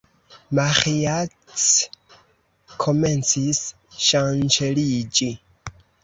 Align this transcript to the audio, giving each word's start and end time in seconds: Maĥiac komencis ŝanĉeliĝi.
Maĥiac 0.59 1.35
komencis 2.83 3.59
ŝanĉeliĝi. 4.05 5.29